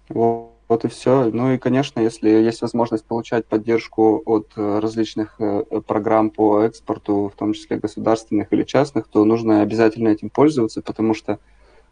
Вот. 0.09 0.48
Вот 0.69 0.85
и 0.85 0.89
все. 0.89 1.31
Ну 1.33 1.53
и, 1.53 1.59
конечно, 1.59 2.01
если 2.01 2.29
есть 2.29 2.61
возможность 2.61 3.07
получать 3.07 3.47
поддержку 3.47 4.23
от 4.27 4.53
э, 4.57 4.79
различных 4.81 5.37
э, 5.39 5.63
программ 5.87 6.29
по 6.29 6.63
экспорту, 6.63 7.33
в 7.35 7.39
том 7.39 7.55
числе 7.55 7.79
государственных 7.79 8.53
или 8.53 8.65
частных, 8.65 9.09
то 9.09 9.25
нужно 9.25 9.63
обязательно 9.63 10.09
этим 10.09 10.29
пользоваться, 10.29 10.83
потому 10.83 11.15
что 11.15 11.39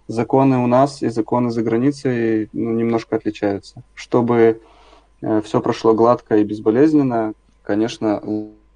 законы 0.09 0.59
у 0.59 0.67
нас 0.67 1.03
и 1.03 1.09
законы 1.09 1.51
за 1.51 1.63
границей 1.63 2.51
ну, 2.53 2.73
немножко 2.73 3.17
отличаются. 3.17 3.83
Чтобы 3.95 4.61
э, 5.23 5.41
все 5.41 5.63
прошло 5.63 5.95
гладко 5.95 6.37
и 6.37 6.45
безболезненно, 6.45 7.33
конечно, 7.63 8.23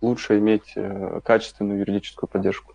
лучше 0.00 0.38
иметь 0.38 0.74
качественную 1.24 1.80
юридическую 1.80 2.26
поддержку. 2.26 2.72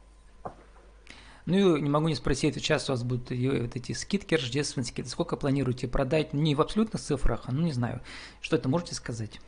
Ну 1.45 1.75
и 1.75 1.81
не 1.81 1.89
могу 1.89 2.07
не 2.07 2.15
спросить, 2.15 2.55
сейчас 2.55 2.89
у 2.89 2.93
вас 2.93 3.03
будут 3.03 3.29
вот 3.29 3.75
эти 3.75 3.91
скидки 3.91 4.33
рождественские, 4.33 5.05
сколько 5.05 5.37
планируете 5.37 5.87
продать? 5.87 6.33
Не 6.33 6.55
в 6.55 6.61
абсолютных 6.61 7.01
цифрах, 7.01 7.43
а 7.45 7.51
ну 7.51 7.61
не 7.61 7.71
знаю. 7.71 8.01
Что 8.41 8.55
это 8.55 8.67
можете 8.67 8.95
сказать? 8.95 9.39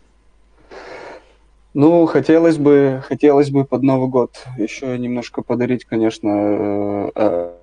Ну, 1.73 2.05
хотелось 2.05 2.57
бы, 2.57 3.03
хотелось 3.05 3.49
бы 3.49 3.65
под 3.65 3.83
Новый 3.83 4.09
год 4.09 4.45
еще 4.57 4.97
немножко 4.97 5.41
подарить, 5.41 5.85
конечно, 5.85 6.29
э, 6.29 7.11
э, 7.15 7.55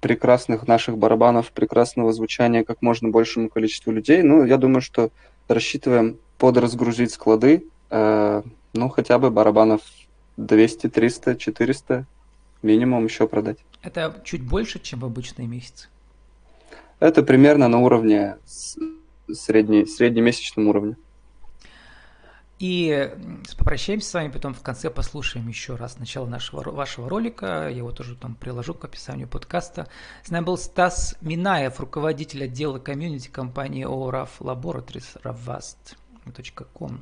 прекрасных 0.00 0.66
наших 0.66 0.98
барабанов, 0.98 1.50
прекрасного 1.52 2.12
звучания 2.12 2.64
как 2.64 2.82
можно 2.82 3.08
большему 3.08 3.48
количеству 3.48 3.92
людей. 3.92 4.22
Ну, 4.22 4.44
я 4.44 4.56
думаю, 4.56 4.80
что 4.80 5.10
рассчитываем 5.48 6.18
подразгрузить 6.38 7.12
склады, 7.12 7.64
э, 7.90 8.42
ну, 8.72 8.88
хотя 8.88 9.18
бы 9.18 9.30
барабанов 9.30 9.80
200, 10.36 10.88
300, 10.88 11.36
400 11.36 12.06
минимум 12.64 13.04
еще 13.04 13.28
продать. 13.28 13.58
Это 13.82 14.20
чуть 14.24 14.42
больше, 14.42 14.80
чем 14.80 15.00
в 15.00 15.04
обычные 15.04 15.46
месяцы? 15.46 15.88
Это 16.98 17.22
примерно 17.22 17.68
на 17.68 17.78
уровне 17.78 18.36
средней, 19.32 19.86
среднемесячном 19.86 20.68
уровне. 20.68 20.96
И 22.58 23.12
попрощаемся 23.58 24.08
с 24.08 24.14
вами, 24.14 24.30
потом 24.30 24.54
в 24.54 24.62
конце 24.62 24.88
послушаем 24.88 25.48
еще 25.48 25.74
раз 25.74 25.98
начало 25.98 26.26
нашего, 26.26 26.70
вашего 26.70 27.08
ролика. 27.10 27.68
Я 27.68 27.68
его 27.68 27.90
тоже 27.90 28.16
там 28.16 28.36
приложу 28.36 28.74
к 28.74 28.84
описанию 28.84 29.28
подкаста. 29.28 29.88
С 30.22 30.30
нами 30.30 30.44
был 30.44 30.56
Стас 30.56 31.16
Минаев, 31.20 31.80
руководитель 31.80 32.44
отдела 32.44 32.78
комьюнити 32.78 33.28
компании 33.28 33.84
ORAF 33.84 34.30
Laboratories 34.40 35.20
ravast.com. 35.22 37.00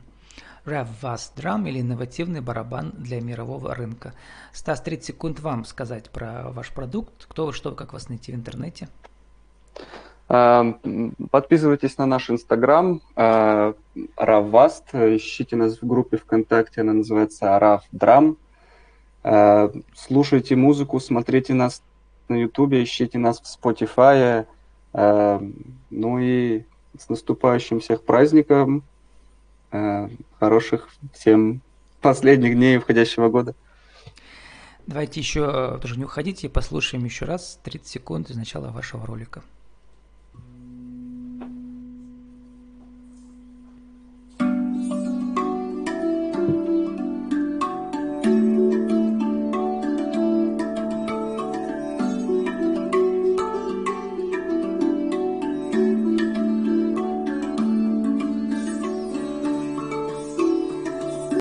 RevVas 0.64 1.32
Drum 1.36 1.68
или 1.68 1.80
инновативный 1.80 2.40
барабан 2.40 2.92
для 2.96 3.20
мирового 3.20 3.74
рынка. 3.74 4.14
Стас, 4.52 4.80
30 4.80 5.04
секунд 5.04 5.40
вам 5.40 5.64
сказать 5.64 6.10
про 6.10 6.50
ваш 6.50 6.70
продукт. 6.70 7.26
Кто 7.28 7.46
вы, 7.46 7.52
что 7.52 7.70
вы, 7.70 7.76
как 7.76 7.92
вас 7.92 8.08
найти 8.08 8.32
в 8.32 8.34
интернете? 8.34 8.88
А, 10.28 10.78
подписывайтесь 11.30 11.98
на 11.98 12.06
наш 12.06 12.30
инстаграм. 12.30 13.00
А, 13.16 13.74
Ищите 13.96 15.56
нас 15.56 15.82
в 15.82 15.86
группе 15.86 16.16
ВКонтакте, 16.16 16.82
она 16.82 16.92
называется 16.92 17.46
RAV 17.46 17.80
Drum. 17.92 18.36
А, 19.24 19.70
слушайте 19.94 20.54
музыку, 20.56 21.00
смотрите 21.00 21.54
нас 21.54 21.82
на 22.28 22.36
Ютубе, 22.36 22.82
ищите 22.82 23.18
нас 23.18 23.40
в 23.40 23.44
Spotify. 23.44 24.46
Ну 24.94 26.18
и 26.18 26.64
с 26.98 27.08
наступающим 27.08 27.80
всех 27.80 28.02
праздником. 28.04 28.84
Э, 30.42 30.44
хороших 30.44 30.88
всем 31.14 31.60
последних 32.00 32.54
дней 32.54 32.78
входящего 32.78 33.28
года. 33.28 33.54
Давайте 34.88 35.20
еще 35.20 35.78
тоже 35.80 35.96
не 35.96 36.04
уходите, 36.04 36.48
послушаем 36.48 37.04
еще 37.04 37.26
раз 37.26 37.60
30 37.62 37.86
секунд 37.86 38.30
из 38.30 38.36
начала 38.36 38.70
вашего 38.70 39.06
ролика. 39.06 39.42